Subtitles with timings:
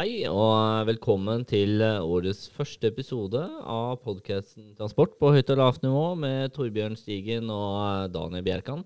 [0.00, 6.04] Hei og velkommen til årets første episode av podkasten Transport på høyt og lavt nivå
[6.16, 8.80] med Torbjørn Stigen og Daniel Bjerkan.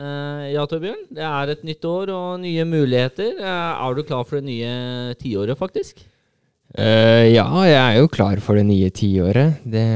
[0.00, 1.02] Eh, ja, Torbjørn.
[1.12, 3.36] Det er et nytt år og nye muligheter.
[3.36, 6.00] Eh, er du klar for det nye tiåret, faktisk?
[6.72, 9.60] Uh, ja, jeg er jo klar for det nye tiåret.
[9.60, 9.86] Det,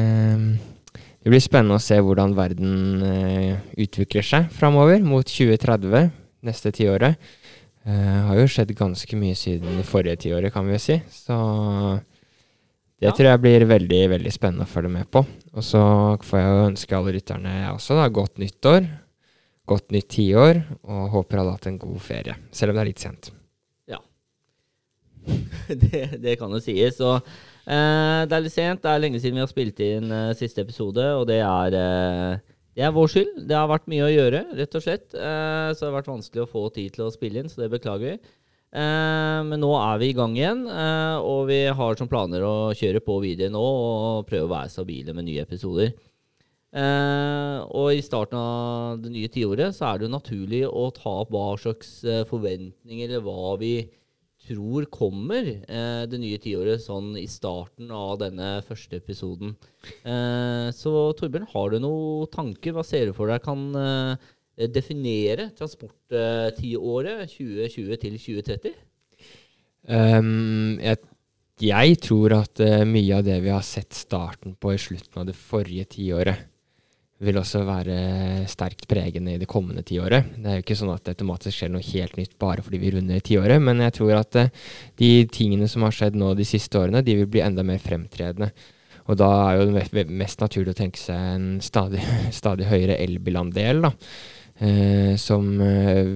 [0.93, 3.07] det blir spennende å se hvordan verden
[3.81, 6.13] utvikler seg framover mot 2030,
[6.45, 7.17] neste tiåret.
[7.81, 10.99] Uh, har jo skjedd ganske mye siden det forrige tiåret, kan vi si.
[11.09, 11.37] Så
[13.01, 13.15] det ja.
[13.17, 15.23] tror jeg blir veldig veldig spennende å følge med på.
[15.55, 15.81] Og så
[16.21, 18.85] får jeg jo ønske alle rytterne også da, godt nyttår,
[19.71, 22.91] godt nytt tiår, og håper alle har hatt en god ferie, selv om det er
[22.91, 23.31] litt sent.
[23.89, 24.03] Ja.
[25.87, 27.01] det, det, kan jo sies.
[27.01, 28.85] Og uh, det er litt sent.
[28.85, 31.81] Det er lenge siden vi har spilt inn uh, siste episode, og det er
[32.77, 33.33] det er vår skyld.
[33.51, 35.09] Det har vært mye å gjøre, rett og slett.
[35.15, 37.73] Eh, så det har vært vanskelig å få tid til å spille inn, så det
[37.73, 38.37] beklager vi.
[38.71, 42.55] Eh, men nå er vi i gang igjen, eh, og vi har som planer å
[42.79, 45.91] kjøre på videre nå og prøve å være stabile med nye episoder.
[46.71, 51.17] Eh, og i starten av det nye tiåret så er det jo naturlig å ta
[51.25, 53.73] opp hva slags eh, forventninger eller hva vi
[54.51, 59.55] tror kommer eh, det nye tiåret, sånn i starten av denne første episoden.
[60.03, 62.75] Eh, så Torbjørn, har du noen tanker?
[62.75, 64.31] Hva ser du for deg kan eh,
[64.75, 68.79] definere transporttiåret 2020 til 2030?
[69.89, 71.01] Um, jeg,
[71.65, 75.31] jeg, tror at uh, mye av det vi har sett starten på i slutten av
[75.31, 76.45] det forrige tiåret,
[77.21, 77.97] vil også være
[78.49, 80.31] sterkt pregende i det kommende tiåret.
[80.41, 82.93] Det er jo ikke sånn at det automatisk skjer noe helt nytt bare fordi vi
[82.95, 84.53] runder tiåret, men jeg tror at eh,
[85.01, 88.49] de tingene som har skjedd nå de siste årene, de vil bli enda mer fremtredende.
[89.11, 92.01] Og da er jo det mest naturlig å tenke seg en stadig,
[92.41, 93.91] stadig høyere elbilandel, da,
[94.65, 96.15] eh, som eh,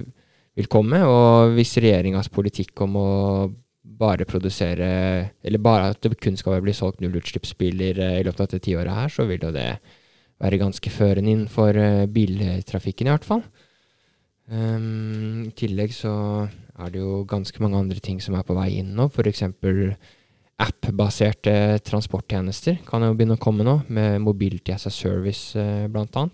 [0.57, 1.03] vil komme.
[1.05, 3.11] Og hvis regjeringas politikk om å
[3.95, 4.87] bare produsere
[5.45, 9.13] Eller bare at det kun skal bli solgt nullutslippsbiler i løpet av dette tiåret her,
[9.13, 9.69] så vil jo det
[10.43, 13.45] være ganske førende innenfor uh, biltrafikken, i hvert fall.
[14.51, 16.13] Um, I tillegg så
[16.45, 19.09] er det jo ganske mange andre ting som er på vei inn nå.
[19.09, 19.45] F.eks.
[20.65, 21.55] app-baserte
[21.87, 26.27] transporttjenester kan jo begynne å komme nå, med Mobility as a Service uh, bl.a.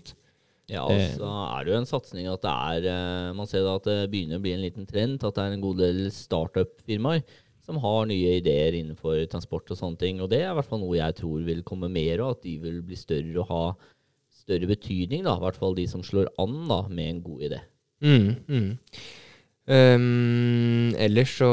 [0.71, 3.87] Ja, altså så er det jo en satsing at det er uh, Man ser at
[3.89, 5.23] det begynner å bli en liten trend.
[5.23, 7.23] At det er en god del startup-firmaer
[7.71, 10.19] som har nye ideer innenfor transport og sånne ting.
[10.21, 12.57] Og det er i hvert fall noe jeg tror vil komme mer, og at de
[12.59, 13.63] vil bli større og ha
[14.41, 17.61] større betydning, da, i hvert fall de som slår an da, med en god idé.
[18.01, 18.69] Mm, mm.
[19.71, 21.51] Um, ellers så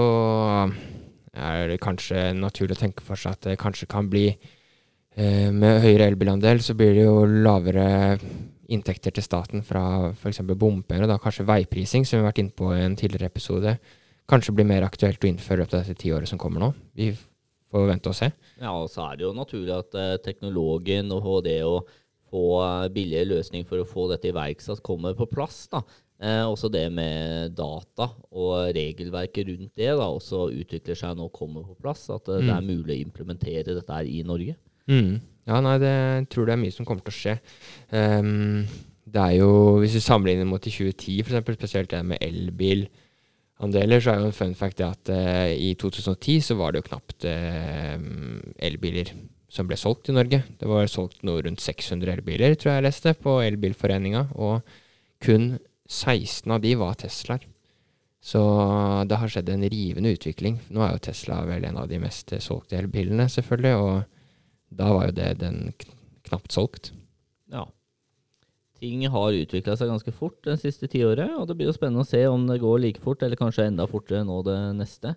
[1.36, 5.82] er det kanskje naturlig å tenke for seg at det kanskje kan bli uh, Med
[5.84, 8.16] høyere elbilandel så blir det jo lavere
[8.72, 10.40] inntekter til staten fra f.eks.
[10.48, 13.76] bompenger, og da kanskje veiprising, som vi har vært inne på i en tidligere episode,
[14.28, 16.72] kanskje blir mer aktuelt å innføre løpet av dette tiåret som kommer nå.
[16.98, 17.12] Vi
[17.72, 18.30] får vente og se.
[18.60, 21.80] Ja, og så er det jo naturlig at eh, teknologien og det å
[22.28, 22.44] få
[22.92, 25.66] billige løsninger for å få dette iverksatt, kommer på plass.
[25.72, 25.82] da.
[26.18, 31.34] Eh, også det med data og regelverket rundt det da, også utvikler seg nå og
[31.36, 32.08] kommer på plass.
[32.10, 32.44] At mm.
[32.44, 34.56] det er mulig å implementere dette her i Norge.
[34.88, 35.18] Mm.
[35.48, 35.96] Ja, nei, det
[36.32, 37.36] tror det er mye som kommer til å skje.
[37.92, 38.66] Um,
[39.08, 39.50] det er jo,
[39.80, 42.20] Hvis vi sammenligner mot i 2010, for eksempel, spesielt det med
[43.58, 46.82] elbilandeler, så er jo en fun fact det at uh, i 2010 så var det
[46.82, 47.98] jo knapt uh,
[48.58, 49.12] elbiler
[49.48, 50.42] som ble solgt i Norge.
[50.60, 54.28] Det var solgt noe rundt 600 elbiler, tror jeg jeg leste, på Elbilforeninga.
[54.36, 54.60] Og
[55.24, 55.56] kun
[55.88, 57.46] 16 av de var Teslaer.
[58.20, 58.40] Så
[59.08, 60.58] det har skjedd en rivende utvikling.
[60.68, 63.74] Nå er jo Tesla vel en av de mest solgte elbilene, selvfølgelig.
[63.80, 65.60] Og da var jo det den
[66.28, 66.92] knapt solgt.
[68.78, 72.08] Ting har utvikla seg ganske fort det siste tiåret, og det blir jo spennende å
[72.08, 75.16] se om det går like fort, eller kanskje enda fortere nå det neste.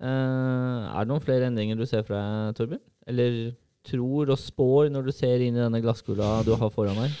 [0.00, 2.84] Uh, er det noen flere endringer du ser fra deg, Torbjørn?
[3.12, 3.38] Eller
[3.84, 7.16] tror og spår når du ser inn i denne glasskula du har foran deg?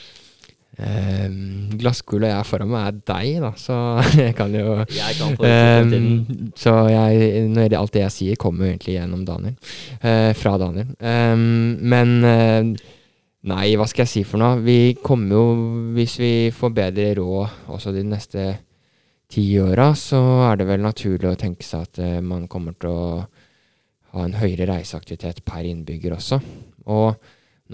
[0.74, 3.76] Um, glasskula jeg har foran meg, er deg, da, så
[4.24, 8.96] jeg kan jo Jeg kan um, Så jeg, når alt det jeg sier, kommer egentlig
[8.96, 9.54] gjennom Daniel.
[10.02, 10.90] Uh, fra Daniel.
[10.98, 12.90] Um, men uh,
[13.44, 14.62] Nei, hva skal jeg si for noe?
[14.64, 15.40] Vi kommer jo,
[15.92, 18.44] hvis vi får bedre råd også de neste
[19.28, 22.88] ti åra, så er det vel naturlig å tenke seg at uh, man kommer til
[22.88, 23.18] å
[24.14, 26.38] ha en høyere reiseaktivitet per innbygger også.
[26.88, 27.20] Og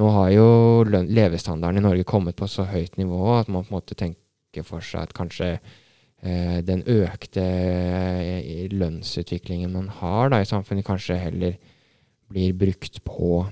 [0.00, 0.48] nå har jo
[0.88, 4.82] levestandarden i Norge kommet på så høyt nivå at man på en måte tenker for
[4.82, 11.58] seg at kanskje eh, den økte eh, lønnsutviklingen man har da, i samfunnet, kanskje heller
[12.30, 13.44] blir brukt på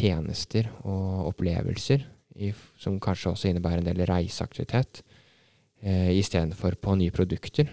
[0.00, 2.04] tjenester og opplevelser,
[2.40, 5.02] i, som kanskje også innebærer en del reiseaktivitet,
[5.82, 7.68] eh, istedenfor på nye produkter.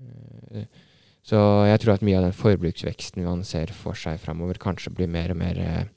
[0.00, 0.66] Eh,
[1.26, 1.34] Så
[1.66, 5.32] jeg tror at mye av den forbruksveksten man ser for seg framover, kanskje blir mer
[5.34, 5.88] og mer eh,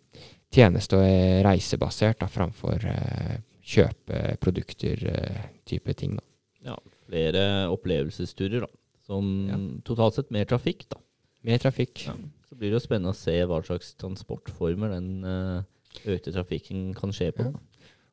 [0.49, 6.15] tjeneste- og reisebasert da, framfor eh, kjøpe produkter, eh, type ting.
[6.17, 6.23] Da.
[6.71, 8.71] Ja, flere opplevelsesturer, da.
[9.05, 9.57] Som Ja.
[9.85, 10.97] totalt sett mer trafikk, da.
[11.45, 12.07] Mer trafikk.
[12.07, 12.15] Ja.
[12.59, 17.31] Blir det jo spennende å se hva slags transportformer den eh, økte trafikken kan skje
[17.37, 17.49] på.
[17.49, 17.65] Ja.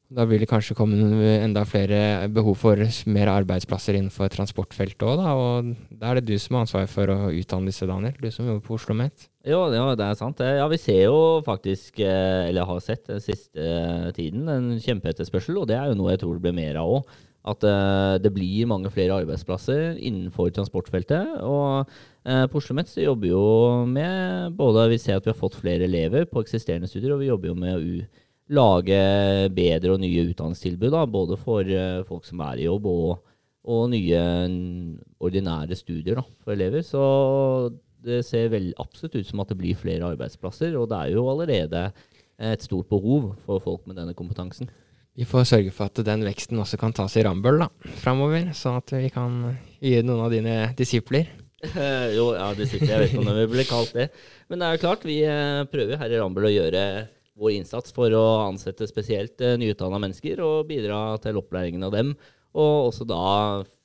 [0.06, 0.94] Da vil det kanskje komme
[1.43, 2.78] enda flere behov for
[3.10, 5.32] mer arbeidsplasser innenfor transportfeltet òg, da.
[5.34, 8.14] Og da er det du som har ansvar for å utdanne disse, Daniel.
[8.22, 9.26] Du som jobber på Oslo Met.
[9.43, 10.38] Ja, ja, det er sant.
[10.38, 15.66] Ja, Vi ser jo faktisk, eh, eller har sett den siste tiden, en kjempeetterspørsel, og
[15.66, 17.16] det er jo noe jeg tror det blir mer av òg.
[17.46, 21.37] At eh, det blir mange flere arbeidsplasser innenfor transportfeltet.
[21.46, 21.87] Og
[22.26, 23.43] eh, på Oslo så jobber jo
[23.87, 27.31] med både Vi ser at vi har fått flere elever på eksisterende studier, og vi
[27.31, 28.25] jobber jo med å
[28.56, 28.98] lage
[29.54, 30.90] bedre og nye utdanningstilbud.
[30.94, 34.25] Da, både for eh, folk som er i jobb, og, og nye
[35.22, 36.82] ordinære studier da, for elever.
[36.87, 37.04] Så
[38.06, 41.28] det ser vel absolutt ut som at det blir flere arbeidsplasser, og det er jo
[41.31, 41.88] allerede
[42.37, 44.69] et stort behov for folk med denne kompetansen.
[45.16, 47.70] Vi får sørge for at den veksten også kan tas i Rambøll da,
[48.02, 49.38] framover, sånn at vi kan
[49.80, 51.30] gi noen av dine disipler.
[51.64, 52.90] Eh, jo, ja, disipler.
[52.90, 54.10] jeg vet ikke om det blir kalt det.
[54.50, 56.82] Men det er jo klart, vi eh, prøver her i Rambøll å gjøre
[57.36, 62.14] vår innsats for å ansette spesielt uh, nyutdanna mennesker, og bidra til opplæringen av dem.
[62.56, 63.24] Og også da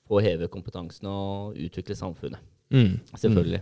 [0.08, 2.44] få heve kompetansen og utvikle samfunnet.
[2.72, 3.00] Mm.
[3.12, 3.62] Selvfølgelig.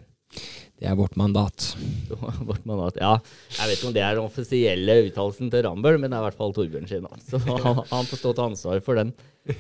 [0.80, 1.74] Det er vårt mandat.
[2.50, 2.96] Vårt mandat.
[3.02, 3.18] Ja,
[3.58, 6.28] jeg vet ikke om det er den offisielle uttalelsen til Rambøll, men det er i
[6.30, 7.08] hvert fall Torbjørn sin.
[7.28, 9.12] Så han, han får stå til ansvar for den.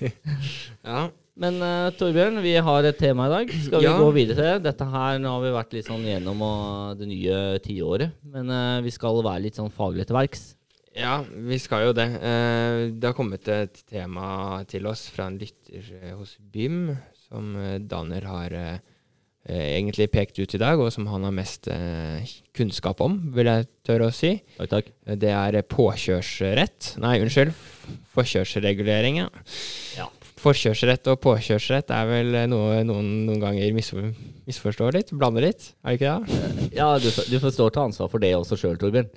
[0.86, 1.10] Ja.
[1.39, 3.51] Men uh, Torbjørn, vi har et tema i dag.
[3.63, 3.98] Skal vi Ja.
[4.00, 4.63] gå videre til det?
[4.66, 8.80] Dette her, Nå har vi vært litt sånn gjennom uh, det nye tiåret, men uh,
[8.83, 10.44] vi skal være litt sånn faglig til verks.
[11.00, 12.07] Ja, vi skal jo det.
[12.18, 15.86] Eh, det har kommet et tema til oss fra en lytter
[16.18, 16.89] hos BYM,
[17.30, 18.80] som Danner Daniel har eh,
[19.47, 22.27] egentlig pekt ut i dag, og som han har mest eh,
[22.57, 24.36] kunnskap om, vil jeg tørre å si.
[24.57, 24.89] Takk, takk.
[25.07, 26.95] Eh, Det er eh, påkjørsrett.
[27.01, 27.53] Nei, unnskyld.
[28.13, 29.30] Forkjørsregulering, ja.
[29.97, 30.07] Ja.
[30.39, 34.12] Forkjørsrett og påkjørsrett er vel eh, noe noen noen ganger misfor,
[34.47, 35.09] misforstår litt?
[35.15, 36.69] Blander litt, er det ikke det?
[36.77, 39.09] Ja, du, du får stå til ansvar for det også sjøl, Torbjørn.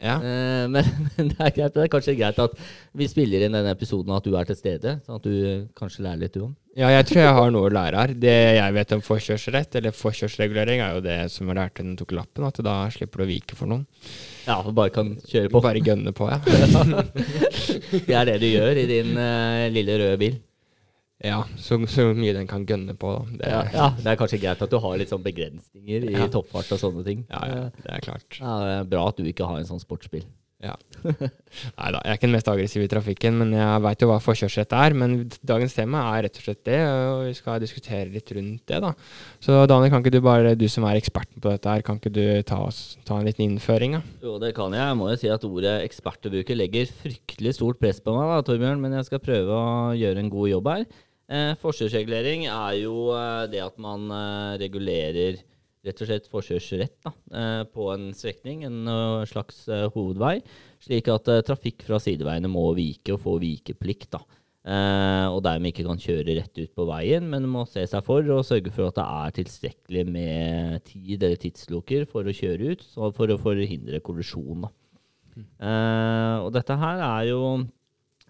[0.00, 0.16] Ja.
[0.16, 0.86] Eh, men,
[1.16, 2.56] men det, er greit, det er kanskje greit at
[2.96, 6.06] vi spiller inn denne episoden, og at du er til stede, sånn at du kanskje
[6.06, 6.56] lærer litt, du òg.
[6.78, 8.12] Ja, jeg tror jeg har noe å lære her.
[8.22, 12.02] Det jeg vet om forkjørsrett, eller forkjørsregulering, er jo det som jeg lærte da du
[12.04, 13.82] tok lappen, at da slipper du å vike for noen.
[14.46, 15.64] Ja, du bare kan kjøre på.
[15.64, 16.38] bare gønne på, ja.
[18.06, 20.38] Det er det du gjør i din uh, lille røde bil.
[21.20, 23.38] Ja, så, så mye den kan gønne på, da.
[23.42, 26.28] Det, Ja, ja, Det er kanskje greit at du har litt sånn begrensninger i Ja.
[26.32, 27.26] toppfart og sånne ting.
[27.28, 28.38] ja, ja, det er klart.
[28.40, 30.24] Ja, det er bra at du ikke har en sånn sportsbil.
[30.60, 30.74] Ja.
[31.04, 34.18] Nei da, jeg er ikke den mest aggressive i trafikken, men jeg veit jo hva
[34.20, 34.92] forkjørsrett er.
[34.92, 35.14] Men
[35.48, 38.90] dagens tema er rett og slett det, og vi skal diskutere litt rundt det, da.
[39.40, 42.12] Så Daniel, kan ikke du bare, du som er eksperten på dette her, kan ikke
[42.12, 44.02] du ta, oss, ta en liten innføring, da?
[44.20, 44.84] Jo, det kan jeg.
[44.84, 48.84] Jeg må jo si at ordet ekspertbruker legger fryktelig stort press på meg, da, Torbjørn,
[48.84, 50.84] men jeg skal prøve å gjøre en god jobb her.
[51.30, 55.38] Eh, Forskjellsregulering er jo eh, det at man eh, regulerer
[55.86, 58.90] rett og slett forkjørsrett da, eh, på en strekning, en
[59.30, 59.62] slags
[59.94, 60.40] hovedvei,
[60.82, 64.10] slik at trafikk fra sideveiene må vike og få vikeplikt.
[64.18, 64.24] da.
[64.60, 68.26] Eh, og dermed ikke kan kjøre rett ut på veien, men må se seg for
[68.34, 72.84] og sørge for at det er tilstrekkelig med tid eller tidsloker for å kjøre ut,
[72.84, 74.66] så for å forhindre kollisjon.
[74.66, 74.72] Da.
[75.40, 77.40] Eh, og dette her er jo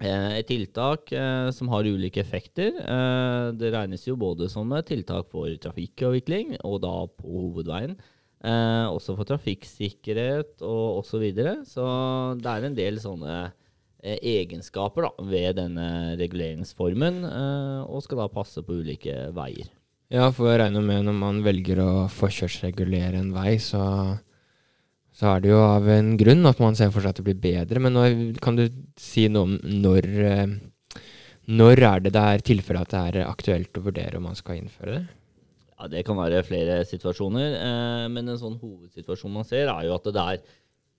[0.08, 2.72] et tiltak eh, som har ulike effekter.
[2.80, 7.98] Eh, det regnes jo både som et tiltak for trafikkavvikling, og da på hovedveien.
[8.40, 11.10] Eh, også for trafikksikkerhet og osv.
[11.10, 11.56] Så, videre.
[11.68, 11.84] så
[12.40, 13.34] det er en del sånne
[14.00, 19.68] eh, egenskaper da, ved denne reguleringsformen, eh, og skal da passe på ulike veier.
[20.10, 23.82] Ja, for jeg regner med når man velger å forkjørsregulere en vei, så,
[25.20, 27.40] så er det jo av en grunn at man ser for seg at det blir
[27.42, 27.82] bedre.
[27.84, 28.64] Men når, kan du
[29.00, 31.00] si noe om når, eh,
[31.52, 34.62] når er det det er tilfelle at det er aktuelt å vurdere om man skal
[34.62, 35.02] innføre det?
[35.76, 39.98] Ja, Det kan være flere situasjoner, eh, men en sånn hovedsituasjon man ser, er jo
[39.98, 40.40] at det er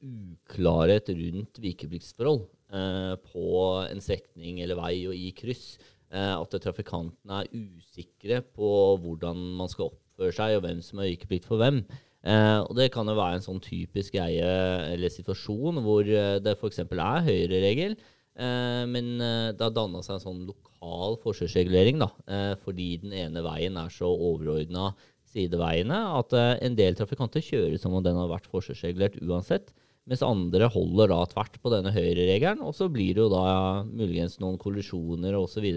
[0.02, 5.76] uklarhet rundt vikepliktsforhold eh, på en strekning eller vei og i kryss.
[6.12, 11.10] Eh, at trafikantene er usikre på hvordan man skal oppføre seg, og hvem som har
[11.10, 11.82] vikeplikt for hvem.
[12.22, 14.50] Eh, og Det kan jo være en sånn typisk greie
[14.94, 16.84] eller situasjon hvor eh, det f.eks.
[16.86, 17.96] er høyreregel,
[18.38, 23.42] eh, men det har danna seg en sånn lokal forskjellsregulering, da, eh, fordi den ene
[23.46, 24.92] veien er så overordna
[25.32, 29.72] sideveiene at en del trafikanter kjører som om den har vært forskjellsregulert uansett.
[30.10, 34.40] Mens andre holder da tvert på denne høyreregelen, og så blir det jo da muligens
[34.42, 35.68] noen kollisjoner osv.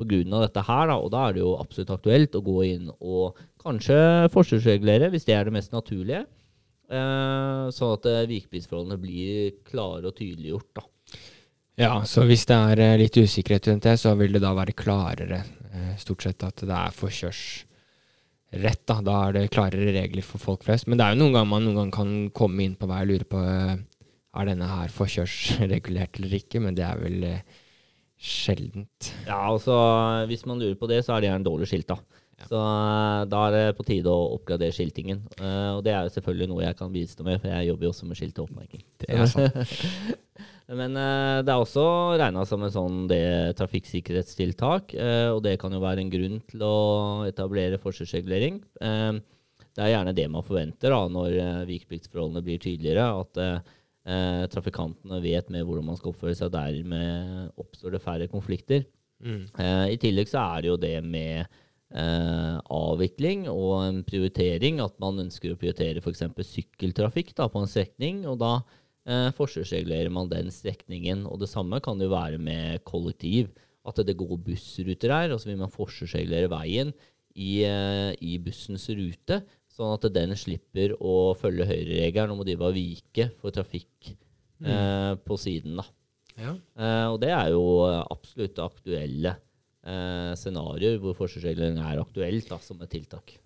[0.00, 0.40] pga.
[0.42, 0.90] dette her.
[0.90, 5.28] da, Og da er det jo absolutt aktuelt å gå inn og kanskje forskjellsregulere, hvis
[5.28, 6.26] det er det mest naturlige.
[6.90, 10.72] Eh, sånn at virkeprisforholdene blir klare og tydeliggjort.
[10.74, 10.88] da.
[11.80, 14.76] Ja, så hvis det er eh, litt usikkerhet rundt det, så vil det da være
[14.76, 16.96] klarere eh, stort sett at det er
[18.50, 18.86] forkjørsrett.
[18.86, 19.00] Da.
[19.00, 20.86] da er det klarere regler for folk flest.
[20.88, 23.10] Men det er jo noen ganger man noen gang kan komme inn på vei og
[23.10, 23.76] lure på eh,
[24.40, 27.42] er denne her forkjørsregulert eller ikke, men det er vel eh,
[28.20, 29.12] sjeldent.
[29.26, 29.74] Ja, altså
[30.28, 31.98] hvis man lurer på det, så er det gjerne dårlig skilt, da.
[32.40, 32.46] Ja.
[32.48, 35.24] Så eh, da er det på tide å oppgradere skiltingen.
[35.74, 38.10] Og det er jo selvfølgelig noe jeg kan bistå med, for jeg jobber jo også
[38.10, 38.84] med skilt og oppmerking.
[39.02, 40.20] Det er sant.
[40.78, 41.84] Men eh, det er også
[42.20, 46.62] regna som en sånn det trafikksikkerhetstiltak, eh, og det kan jo være en grunn til
[46.62, 46.76] å
[47.26, 48.60] etablere forskjellsregulering.
[48.78, 49.18] Eh,
[49.70, 55.20] det er gjerne det man forventer da, når eh, vikepliktsforholdene blir tydeligere, at eh, trafikantene
[55.24, 58.86] vet mer hvordan man skal oppføre seg, og dermed oppstår det færre konflikter.
[59.20, 59.42] Mm.
[59.50, 64.94] Eh, I tillegg så er det jo det med eh, avvikling og en prioritering, at
[65.02, 66.24] man ønsker å prioritere f.eks.
[66.54, 68.60] sykkeltrafikk da, på en strekning, og da
[69.08, 71.26] eh, forskjellsregulerer man den strekningen.
[71.30, 73.52] Og det samme kan jo være med kollektiv,
[73.88, 76.92] at det går bussruter her, og så vil man forskjellsregulere veien
[77.34, 79.40] i, eh, i bussens rute,
[79.70, 85.14] sånn at den slipper å følge høyreregelen om å drive og vike for trafikk eh,
[85.24, 85.78] på siden.
[85.80, 85.86] da.
[86.40, 86.54] Ja.
[86.56, 89.36] Eh, og det er jo eh, absolutt aktuelle
[89.84, 93.36] eh, scenarioer hvor forskjellsregulering er aktuelt da, som et tiltak.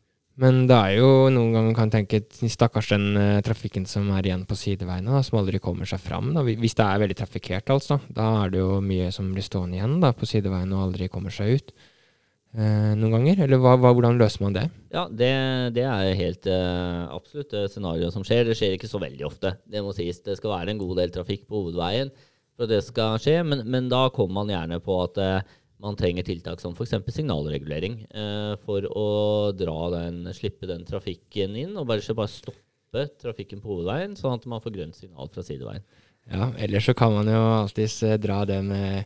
[0.43, 2.19] Men det er jo noen ganger kan tenke
[2.51, 6.33] stakkars den uh, trafikken som er igjen på sideveiene, da, som aldri kommer seg fram.
[6.35, 6.43] Da.
[6.43, 8.01] Hvis det er veldig trafikkert, altså.
[8.11, 11.35] Da er det jo mye som blir stående igjen da, på sideveiene og aldri kommer
[11.35, 11.75] seg ut.
[12.55, 13.45] Uh, noen ganger?
[13.47, 14.67] Eller hva, hva, hvordan løser man det?
[14.95, 15.33] Ja, det,
[15.79, 18.49] det er helt uh, absolutt det scenarioet som skjer.
[18.51, 19.55] Det skjer ikke så veldig ofte.
[19.71, 20.19] Det må sies.
[20.23, 22.11] Det skal være en god del trafikk på hovedveien
[22.55, 25.19] for at det skal skje, men, men da kommer man gjerne på at
[25.85, 26.97] man trenger tiltak som f.eks.
[27.13, 29.09] signalregulering eh, for å
[29.57, 34.49] dra den, slippe den trafikken inn, og bare, bare stoppe trafikken på hovedveien, sånn at
[34.51, 35.85] man får grønt signal fra sideveien.
[36.33, 39.05] Ja, ellers så kan man jo alltids eh, dra det med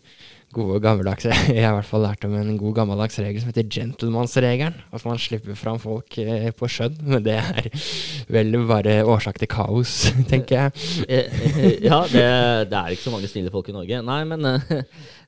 [0.55, 3.69] gode gammeldagse Jeg har i hvert fall lært om en god gammeldags regel som heter
[3.69, 4.77] gentlemansregelen.
[4.95, 6.97] At man slipper fram folk eh, på skjønn.
[7.05, 7.69] Men det er
[8.35, 10.89] vel bare årsak til kaos, tenker jeg.
[11.09, 12.27] Eh, eh, ja, det,
[12.73, 14.03] det er ikke så mange snille folk i Norge.
[14.09, 14.53] Nei, men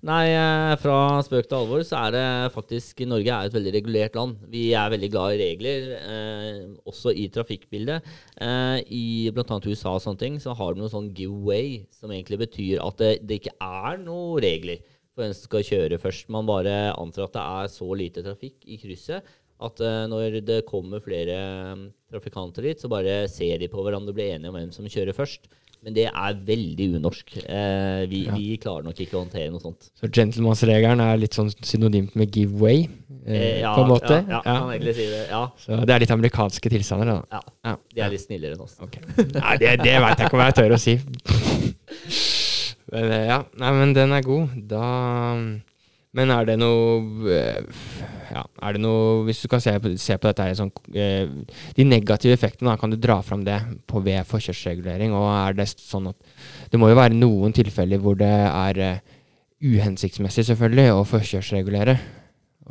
[0.00, 0.33] Nei,
[0.81, 4.39] fra spøk til alvor så er det faktisk Norge er et veldig regulert land.
[4.49, 8.07] Vi er veldig glad i regler, eh, også i trafikkbildet.
[8.41, 9.59] Eh, I bl.a.
[9.67, 13.12] USA og sånne ting så har de noe sånn giveaway, som egentlig betyr at det,
[13.29, 14.81] det ikke er noen regler
[15.21, 16.27] for hvem som skal kjøre først.
[16.33, 20.62] Man bare antar at det er så lite trafikk i krysset at uh, når det
[20.65, 24.57] kommer flere eh, trafikanter dit, så bare ser de på hverandre og blir enige om
[24.57, 25.50] hvem som kjører først.
[25.85, 27.35] Men det er veldig unorsk.
[27.45, 28.35] Eh, vi, Ja.
[28.37, 29.91] vi klarer nok ikke å håndtere noe sånt.
[30.00, 32.89] Så gentlemansregelen er litt sånn synonymt med giveaway,
[33.27, 34.17] Eh, ja, på en måte.
[34.31, 35.27] Ja, ja, kan egentlig si det.
[35.29, 37.19] Ja, Så det er litt amerikanske tilstander, da.
[37.37, 37.41] ja.
[37.69, 37.75] Ja.
[37.95, 38.79] De er litt snillere enn oss.
[38.81, 39.03] Okay.
[39.37, 40.95] Nei, det, det veit jeg ikke om jeg tør å si.
[42.90, 44.54] Eh, ja, nei, men den er god.
[44.70, 44.85] Da
[46.16, 47.85] Men er det noe eh,
[48.32, 51.87] Ja, er det noe Hvis du kan se på, se på dette her sånn De
[51.87, 55.14] negative effektene, kan du dra fram det på ved forkjørsregulering?
[55.14, 56.18] Og er det sånn at
[56.73, 58.82] Det må jo være noen tilfeller hvor det er
[59.61, 61.99] uhensiktsmessig, selvfølgelig, å forkjørsregulere.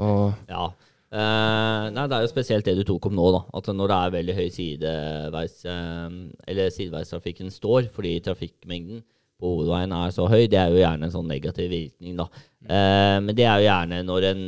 [0.02, 0.72] Og Ja.
[1.10, 3.40] Uh, nei, det er jo spesielt det du tok om nå, da.
[3.58, 6.10] At når det er veldig høy sideveis uh,
[6.50, 9.02] Eller sideveistrafikken står fordi trafikkmengden
[9.40, 12.28] på hovedveien er så høy, det er jo gjerne en sånn negativ virkning, da.
[12.66, 14.44] Eh, men det er jo gjerne når en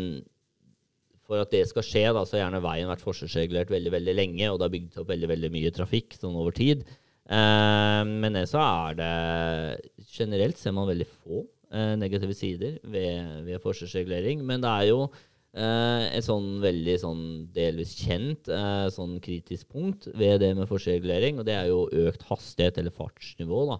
[1.31, 4.50] For at det skal skje, da, så har gjerne veien vært forskjellsregulert veldig veldig lenge,
[4.51, 6.83] og det har bygd opp veldig veldig mye trafikk sånn over tid.
[7.31, 9.12] Eh, men så er det
[10.12, 15.05] Generelt ser man veldig få eh, negative sider ved, ved forskjellsregulering, men det er jo
[15.51, 21.41] Eh, et sånn veldig sånn delvis kjent eh, sånn kritisk punkt ved det med forskjellsregulering,
[21.41, 23.75] og det er jo økt hastighet eller fartsnivå da,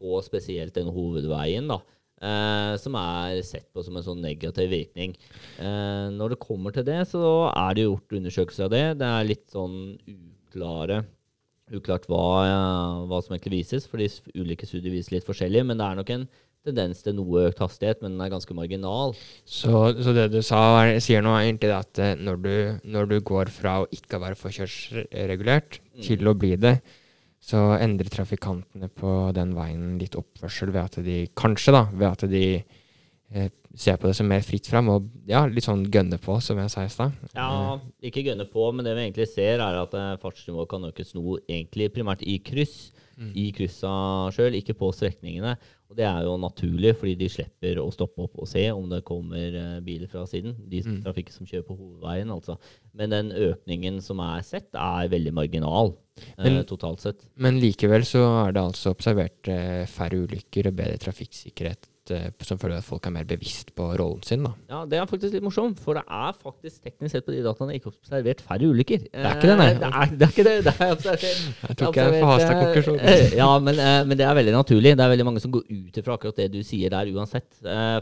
[0.00, 1.78] på spesielt den hovedveien, da,
[2.22, 5.14] eh, som er sett på som en sånn negativ virkning.
[5.58, 8.84] Eh, når det kommer til det, så er det gjort undersøkelser av det.
[9.02, 11.04] Det er litt sånn uklare
[11.68, 15.76] Uklart hva, eh, hva som egentlig vises, fordi de ulike studier viser litt forskjellig, men
[15.76, 16.22] det er nok en
[16.64, 19.12] tendens til noe økt hastighet, men den er ganske marginal.
[19.44, 19.68] Så,
[20.00, 22.54] så det du sa, er, sier nå er egentlig at eh, når du,
[22.88, 26.02] når du går fra å ikke være forkjørsregulert Mm.
[26.06, 26.76] til å bli det,
[27.40, 32.24] så endrer trafikantene på den veien litt oppførsel ved at de kanskje da, ved at
[32.30, 32.42] de
[33.30, 36.58] eh, ser på det som mer fritt fram og ja, litt sånn gønne på, som
[36.58, 37.14] jeg sa i stad.
[37.36, 41.14] Ja, ikke gønne på, men det vi egentlig ser, er at eh, fartsnivået kan økes
[41.14, 42.88] noe egentlig primært i kryss.
[43.34, 43.88] I kryssa
[44.30, 45.56] sjøl, ikke på strekningene.
[45.90, 49.00] Og det er jo naturlig, fordi de slipper å stoppe opp og se om det
[49.08, 50.54] kommer eh, biler fra siden.
[50.70, 51.00] De Mm.
[51.02, 52.54] trafikken som kjører på hovedveien, altså.
[52.94, 55.96] Men den økningen som er sett, er veldig marginal
[56.38, 57.26] Men- totalt sett.
[57.36, 62.58] Men likevel så er det altså observert eh, færre ulykker og bedre trafikksikkerhet eh, som
[62.60, 64.42] føler at folk er mer bevisst på rollen sin.
[64.46, 64.52] da.
[64.70, 67.74] Ja, Det er faktisk litt morsomt, for det er faktisk teknisk sett på de dataene
[67.78, 69.04] ikke observert færre ulykker.
[69.08, 69.68] Det er ikke det, nei.
[69.72, 70.54] Eh, Det er, det er ikke det.
[70.68, 71.26] Det er observert.
[71.68, 73.36] Jeg tror ikke jeg forhasta observert, konklusjon.
[73.42, 74.94] Ja, men, eh, men det er veldig naturlig.
[74.96, 77.48] Det er veldig mange som går ut ifra akkurat det du sier der uansett.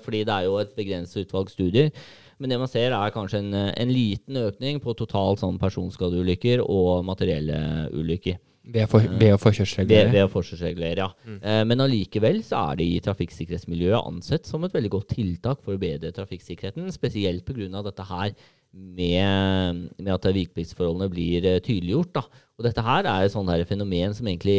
[0.05, 1.91] Fordi det er jo et begrenset utvalg studier.
[2.39, 7.05] Men det man ser, er kanskje en, en liten økning på totalt sånn personskadeulykker og
[7.09, 8.37] materielle ulykker.
[8.67, 10.11] Ved, for, ved å forkjørsregulere.
[10.11, 11.37] ved å forkjørsregulere, ja.
[11.39, 15.77] Eh, men allikevel så er det i trafikksikkerhetsmiljøet ansett som et veldig godt tiltak for
[15.77, 17.83] å bedre trafikksikkerheten, spesielt pga.
[17.87, 18.35] dette her
[18.77, 22.13] med, med at vikepliktsforholdene blir eh, tydeliggjort.
[22.19, 22.43] Da.
[22.59, 24.59] Og dette her er et sånt her fenomen som egentlig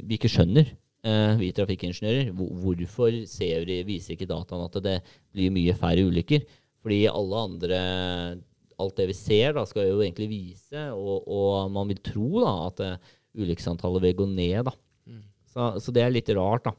[0.00, 0.72] vi ikke skjønner,
[1.04, 2.32] eh, vi trafikkingeniører.
[2.32, 4.98] Hvorfor ser viser ikke dataene at det
[5.36, 6.46] blir mye færre ulykker?
[6.82, 7.80] Fordi alle andre
[8.76, 12.50] Alt det vi ser, da, skal jo egentlig vise, og, og man vil tro da,
[12.66, 12.82] at
[13.36, 14.66] ulykksantallet vil gå ned.
[14.70, 14.74] da.
[15.52, 16.74] Så, så det er litt rart, da.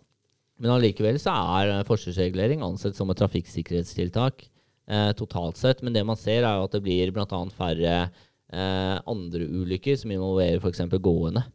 [0.57, 4.47] Men allikevel så er forskjellsregulering forsvarsregulering ansett som et trafikksikkerhetstiltak
[4.89, 5.83] eh, totalt sett.
[5.85, 7.41] Men det man ser, er jo at det blir bl.a.
[7.57, 10.81] færre eh, andre ulykker som involverer f.eks.
[10.97, 11.45] gående.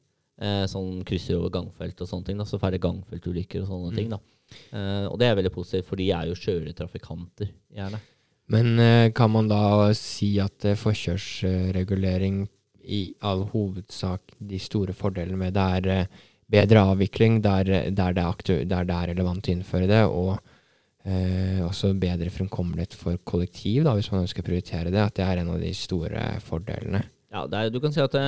[0.42, 2.38] Eh, som krysser over gangfelt og sånne ting.
[2.38, 2.46] Da.
[2.48, 4.10] Så færre gangfeltulykker og sånne ting.
[4.14, 4.20] da.
[4.70, 8.00] Eh, og det er veldig positivt, for de er jo skjøre trafikanter, gjerne.
[8.52, 12.44] Men eh, kan man da si at eh, forkjørsregulering
[12.84, 16.22] i all hovedsak de store fordelene med det er eh,
[16.52, 20.34] bedre avvikling der, der, det er aktu der det er relevant å innføre det, og
[21.06, 25.26] eh, også bedre fremkommelighet for kollektiv, da, hvis man ønsker å prioritere det, at det
[25.26, 27.02] er en av de store fordelene.
[27.32, 28.22] Ja, det er, du kan si at det,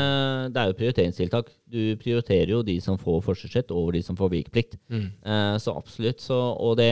[0.55, 1.51] det er jo prioriteringstiltak.
[1.69, 4.79] Du prioriterer jo de som får forkjørsrett over de som får vikeplikt.
[4.89, 5.11] Mm.
[5.21, 6.25] Eh, så absolutt.
[6.25, 6.89] Så, og det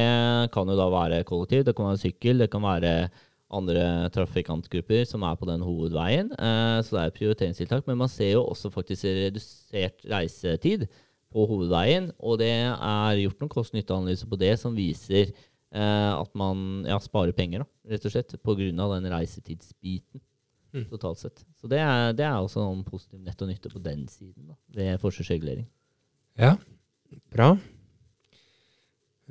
[0.52, 2.92] kan jo da være kollektiv, det kan være sykkel, det kan være
[3.54, 3.84] andre
[4.14, 6.32] trafikantgrupper som er på den hovedveien.
[6.32, 7.86] Eh, så det er prioriteringstiltak.
[7.88, 10.86] Men man ser jo også faktisk redusert reisetid
[11.32, 12.10] på hovedveien.
[12.20, 17.36] Og det er gjort noen kost-nytte-analyser på det som viser eh, at man ja, sparer
[17.36, 18.70] penger, da, rett og slett, pga.
[18.96, 20.22] den reisetidsbiten.
[20.72, 20.86] Mm.
[20.88, 21.44] Totalt sett.
[21.60, 25.00] Så det er, det er også noen positiv netto nytte på den siden, da, ved
[25.02, 25.66] forskjellsregulering.
[26.40, 26.56] Ja,
[27.32, 27.52] bra.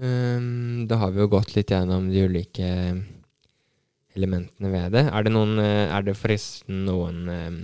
[0.01, 2.67] Um, da har vi jo gått litt gjennom de ulike
[4.17, 5.05] elementene ved det.
[5.09, 7.59] Er det, noen, eh, er det forresten noen ehm,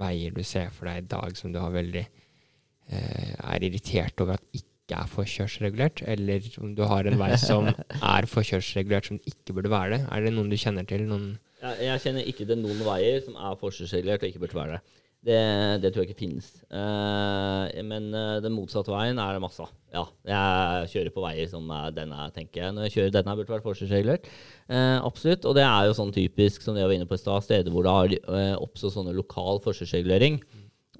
[0.00, 4.36] veier du ser for deg i dag som du har veldig eh, er irritert over
[4.36, 6.04] at ikke er forkjørsregulert?
[6.10, 7.70] Eller om du har en vei som
[8.14, 10.02] er forkjørsregulert som ikke burde være det?
[10.10, 11.06] Er det noen du kjenner til?
[11.10, 14.78] Noen Ja, jeg kjenner ikke til noen veier som er forkjørsregulert og ikke burde være
[14.78, 14.98] det.
[15.20, 15.36] Det,
[15.82, 16.46] det tror jeg ikke finnes.
[16.72, 19.74] Eh, men eh, den motsatte veien er det masse av.
[19.92, 22.74] Ja, jeg kjører på veier som denne, tenker jeg.
[22.76, 24.30] Når jeg kjører denne, burde vært forsvarsregulert.
[24.70, 25.44] Eh, absolutt.
[25.44, 27.84] Og det er jo sånn typisk, som jeg var inne på i stad, steder hvor
[27.84, 30.40] det har eh, oppstått sånne lokal forsvarsregulering.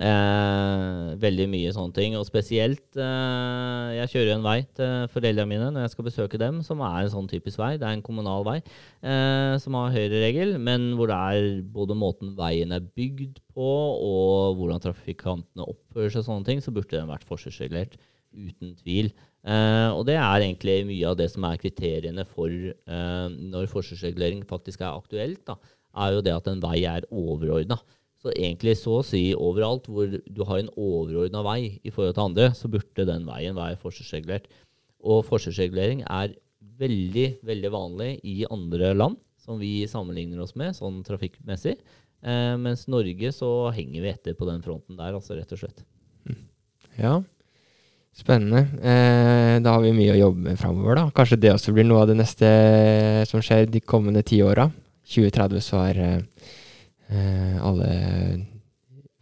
[0.00, 2.14] Eh, veldig mye sånne ting.
[2.16, 6.62] Og spesielt eh, Jeg kjører en vei til foreldrene mine når jeg skal besøke dem,
[6.64, 7.74] som er en sånn typisk vei.
[7.76, 12.32] Det er en kommunal vei eh, som har høyreregel, men hvor det er både måten
[12.38, 13.72] veien er bygd på,
[14.06, 18.00] og hvordan trafikantene oppfører seg og sånne ting, så burde den vært forskjellsregulert.
[18.30, 19.10] Uten tvil.
[19.42, 24.46] Eh, og det er egentlig mye av det som er kriteriene for eh, når forskjellsregulering
[24.48, 25.44] faktisk er aktuelt.
[25.50, 25.58] Da,
[25.98, 27.80] er jo det at en vei er overordna.
[28.20, 32.26] Så egentlig så å si overalt hvor du har en overordna vei i forhold til
[32.26, 34.50] andre, så burde den veien være forsvarsregulert.
[35.00, 36.37] Og forsvarsregulering er
[36.80, 41.78] veldig, veldig vanlig i andre land som vi sammenligner oss med, sånn trafikkmessig.
[42.20, 45.80] Eh, mens Norge så henger vi etter på den fronten der, altså rett og slett.
[47.00, 47.14] Ja,
[48.12, 48.66] spennende.
[48.85, 51.06] Eh, da har vi mye å jobbe med framover, da.
[51.16, 52.50] Kanskje det også blir noe av det neste
[53.30, 54.68] som skjer de kommende ti åra.
[55.11, 56.50] 2030 så er eh,
[57.11, 57.90] alle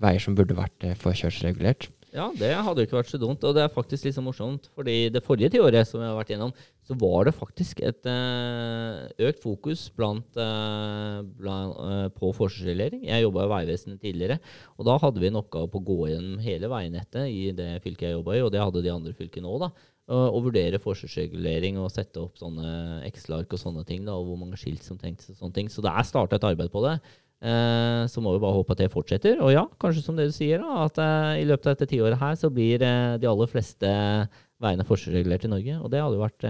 [0.03, 1.91] veier som burde vært eh, forkjørsregulert.
[2.09, 3.43] Ja, det hadde jo ikke vært så dumt.
[3.45, 6.33] Og det er faktisk litt så morsomt, fordi det forrige tiåret som vi har vært
[6.33, 6.55] gjennom,
[6.89, 13.05] så var det faktisk et eh, økt fokus blant, eh, blant, eh, på forskjellsregulering.
[13.11, 14.39] Jeg jobba i Vegvesenet tidligere,
[14.79, 18.09] og da hadde vi en oppgave på å gå gjennom hele veinettet i det fylket
[18.09, 19.73] jeg jobba i, og det hadde de andre fylkene òg, da.
[20.09, 24.57] Og vurdere forskjellsregulering og sette opp sånne Excel-ark og sånne ting, da, og hvor mange
[24.57, 25.69] skilt som trengtes og sånne ting.
[25.69, 26.95] Så det er starta et arbeid på det.
[27.39, 29.39] Eh, så må vi bare håpe at det fortsetter.
[29.45, 32.19] Og ja, kanskje som det du sier, da, at eh, i løpet av dette tiåret
[32.19, 33.95] her så blir eh, de aller fleste
[34.59, 35.79] veiene forskjellsregulert i Norge.
[35.79, 36.47] Og det hadde jo vært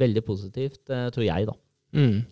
[0.00, 1.54] veldig positivt, tror jeg, da.
[1.94, 2.24] Mm.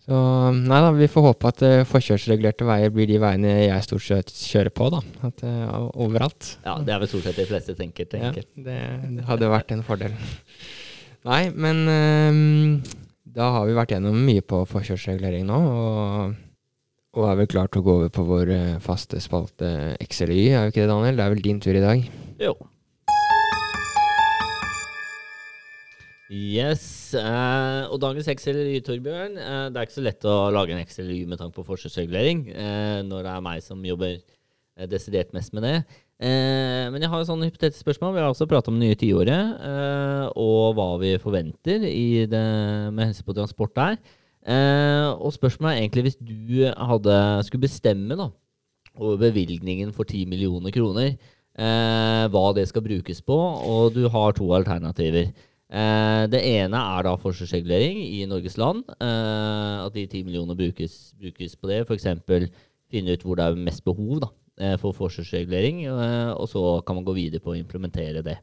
[0.00, 0.18] Så
[0.56, 4.32] nei da, vi får håpe at uh, forkjørsregulerte veier blir de veiene jeg stort sett
[4.32, 5.00] kjører på, da.
[5.28, 6.54] At, uh, overalt.
[6.64, 8.08] Ja, det er vel stort sett de fleste tenker.
[8.10, 8.44] tenker.
[8.44, 8.78] Ja, det,
[9.16, 10.16] det, hadde vært en fordel.
[11.28, 12.94] Nei, men uh,
[13.32, 16.38] da har vi vært gjennom mye på forkjørsregulering nå, og,
[17.16, 18.52] og er vel klar til å gå over på vår
[18.84, 21.16] faste spalte XLY, er jo ikke det, Daniel?
[21.18, 22.04] Det er vel din tur i dag?
[22.38, 22.54] Jo.
[26.30, 27.10] Yes.
[27.18, 29.34] Eh, og dagens XLY, Torbjørn.
[29.34, 33.00] eh, det er ikke så lett å lage en XLY med tanke på forskjellsregulering eh,
[33.02, 34.20] når det er meg som jobber
[34.86, 35.82] desidert mest med det.
[36.22, 38.14] men jeg har et sånn hypotetisk spørsmål.
[38.14, 39.60] Vi har også pratet om det nye tiåret
[40.40, 42.40] og hva vi forventer det,
[42.88, 43.98] med hensyn på transport der.
[44.46, 48.30] Og spørsmålet er egentlig hvis du hadde, skulle bestemme da,
[48.96, 51.12] over bevilgningen for 10 millioner kroner,
[51.54, 55.28] hva det skal brukes på, og du har to alternativer.
[55.70, 58.82] Eh, det ene er da forskjellsregulering i Norges land.
[58.98, 61.84] Eh, at de 10 millionene brukes, brukes, på det.
[61.86, 62.08] F.eks.
[62.90, 65.84] finne ut hvor det er mest behov da, eh, for forskjellsregulering.
[65.86, 68.38] Eh, og så kan man gå videre på å implementere det.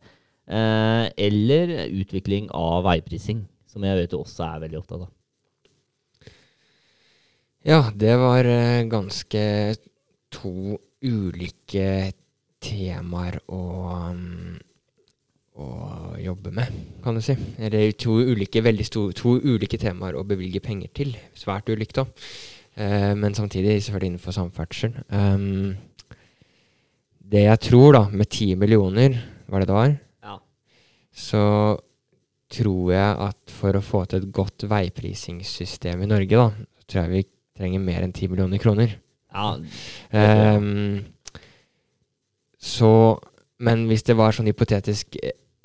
[0.48, 5.12] Eh, eller utvikling av veiprising, som jeg vet du også er veldig opptatt av.
[7.68, 9.44] Ja, det var eh, ganske
[10.32, 12.14] to ulike
[12.64, 13.64] temaer å
[14.08, 14.58] um
[15.58, 17.34] å jobbe med, kan du si.
[17.58, 21.16] Eller to ulike, veldig store, to ulike temaer å bevilge penger til.
[21.38, 22.06] Svært ulikt da.
[22.78, 25.00] Eh, men samtidig selvfølgelig innenfor samferdsel.
[25.10, 25.74] Um,
[27.18, 29.18] det jeg tror, da, med ti millioner,
[29.50, 29.96] var det det var,
[30.28, 30.38] ja.
[31.10, 31.44] så
[32.54, 37.02] tror jeg at for å få til et godt veiprisingssystem i Norge, da, så tror
[37.02, 37.26] jeg vi
[37.58, 38.98] trenger mer enn 10 millioner kroner.
[39.34, 39.58] Ja.
[40.58, 41.06] Um,
[42.58, 43.20] så
[43.60, 45.18] Men hvis det var sånn hypotetisk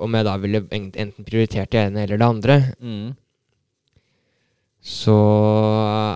[0.02, 3.10] om jeg da ville enten prioritert det ene eller det andre, mm.
[4.82, 5.16] så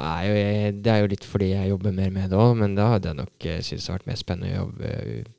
[0.01, 2.75] er jo jeg, Det er jo litt fordi jeg jobber mer med det òg, men
[2.79, 4.95] da hadde jeg nok uh, syntes det vært mer spennende å jobbe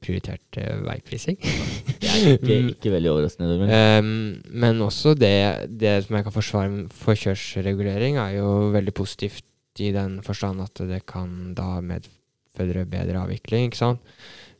[0.05, 1.41] prioritert uh, veiprising.
[1.41, 3.67] det er ikke, ikke veldig overraskende.
[3.73, 4.13] Um,
[4.53, 5.35] men også det,
[5.73, 9.43] det, som jeg kan forsvare for kjørsregulering, er jo veldig positivt
[9.83, 14.15] i den forstand at det kan da medføre bedre avvikling, ikke sant.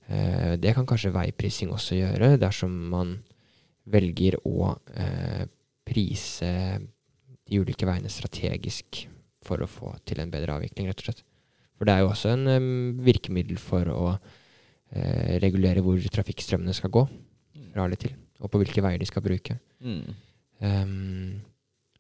[0.07, 3.17] Eh, det kan kanskje veiprising også gjøre, dersom man
[3.87, 5.45] velger å eh,
[5.87, 6.51] prise
[7.47, 9.05] de ulike veiene strategisk
[9.47, 11.23] for å få til en bedre avvikling, rett og slett.
[11.77, 12.69] For det er jo også en um,
[13.05, 17.05] virkemiddel for å eh, regulere hvor trafikkstrømmene skal gå
[17.73, 19.59] fra eller til, og på hvilke veier de skal bruke.
[19.79, 20.01] Mm.
[20.57, 21.37] Um,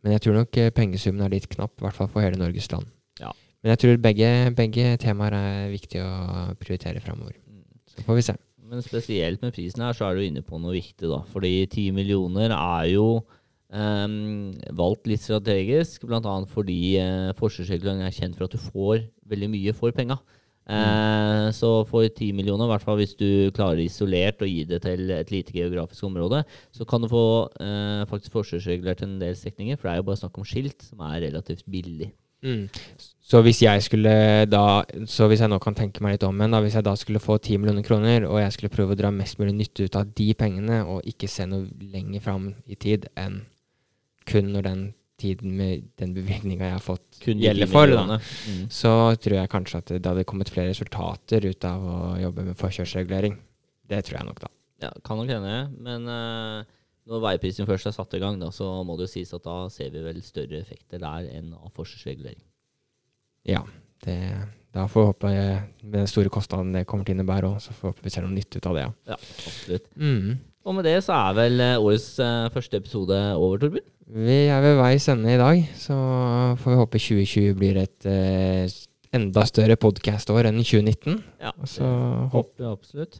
[0.01, 2.69] men jeg tror nok eh, pengesummen er litt knapp, i hvert fall for hele Norges
[2.73, 2.89] land.
[3.21, 3.33] Ja.
[3.63, 6.11] Men jeg tror begge, begge temaer er viktig å
[6.61, 7.39] prioritere framover.
[7.47, 7.63] Mm.
[7.89, 8.37] Så får vi se.
[8.67, 11.21] Men spesielt med prisen her, så er du inne på noe viktig, da.
[11.31, 13.07] Fordi ti millioner er jo
[13.71, 16.33] um, valgt litt strategisk, bl.a.
[16.51, 20.19] fordi uh, forskjellsregulering er kjent for at du får veldig mye for penga.
[20.67, 20.75] Mm.
[20.75, 24.81] Uh, så for ti millioner, i hvert fall hvis du klarer isolert å gi det
[24.83, 26.43] til et lite geografisk område,
[26.75, 30.21] så kan du få uh, faktisk forskjellsregulert en del strekninger, for det er jo bare
[30.25, 32.11] snakk om skilt, som er relativt billig.
[32.45, 32.67] Mm.
[33.27, 34.11] Så hvis jeg skulle
[34.45, 37.19] da Så hvis jeg nå kan tenke meg litt om igjen, hvis jeg da skulle
[37.19, 40.13] få 10 millioner kroner, og jeg skulle prøve å dra mest mulig nytte ut av
[40.15, 43.41] de pengene, og ikke se noe lenger fram i tid enn
[44.27, 44.85] kun når den
[45.17, 48.67] tiden med den bevilgninga jeg har fått, gjelder for, da, mm.
[48.69, 52.59] så tror jeg kanskje at det hadde kommet flere resultater ut av å jobbe med
[52.59, 53.39] forkjørsregulering.
[53.89, 54.51] Det tror jeg nok, da.
[54.83, 55.55] Ja, kan nok hende.
[55.81, 56.76] Men uh,
[57.07, 59.57] når veiprisen først er satt i gang, da, så må det jo sies at da
[59.73, 62.41] ser vi vel større effekter der enn av forskjellsregulering.
[63.47, 63.63] Ja,
[64.03, 64.17] det,
[64.75, 67.75] da får vi håpe med den store kostnaden det kommer til å innebære òg, så
[67.77, 68.87] får vi se noe nytt ut av det.
[68.87, 69.87] Ja, ja absolutt.
[69.95, 70.39] Mm.
[70.67, 73.87] Og med det så er vel eh, årets uh, første episode over, Torbjørn?
[74.27, 75.95] Vi er ved veis ende i dag, så
[76.59, 78.75] får vi håpe 2020 blir et eh,
[79.15, 81.17] enda større podkastår enn 2019.
[81.43, 81.87] Ja, så
[82.33, 83.19] håper vi absolutt.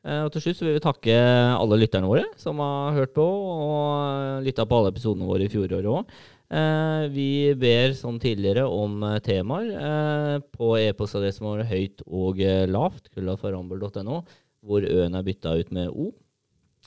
[0.00, 1.14] Uh, og til slutt vil vi takke
[1.52, 5.88] alle lytterne våre som har hørt på og lytta på alle episodene våre i fjoråret
[5.92, 6.14] òg.
[6.50, 12.40] Uh, vi ber som tidligere om temaer på e-postadressen vår høyt og
[12.72, 14.22] lavt, kullafarambel.no,
[14.64, 16.10] hvor ø-en er bytta ut med o.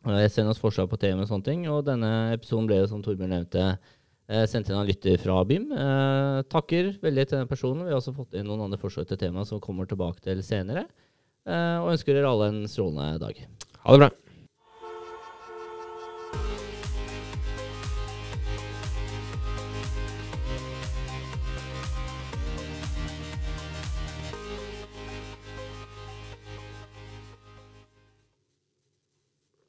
[0.04, 3.38] Jeg sender oss forslag på tema og sånne ting, og denne episoden ble, som Torbjørn
[3.38, 3.70] nevnte,
[4.52, 5.70] sendt inn av lytter fra BIM.
[6.52, 7.86] takker veldig til den personen.
[7.86, 10.84] Vi har også fått inn noen andre forslag til tema som kommer tilbake til senere.
[11.48, 13.42] Og ønsker dere alle en strålende dag.
[13.84, 14.10] Ha det bra.